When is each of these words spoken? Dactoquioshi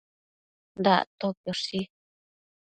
Dactoquioshi 0.83 1.81